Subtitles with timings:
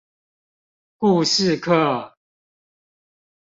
[0.97, 2.15] 故事課